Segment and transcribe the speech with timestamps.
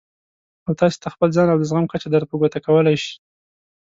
[0.65, 3.15] او تاسې ته خپل ځان او د زغم کچه در په ګوته کولای شي.